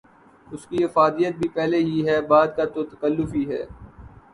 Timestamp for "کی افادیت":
0.67-1.35